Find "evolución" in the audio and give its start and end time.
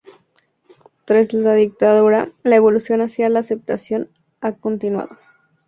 2.55-3.01